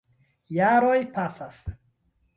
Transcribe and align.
Jaroj 0.57 0.97
pasas. 1.17 1.63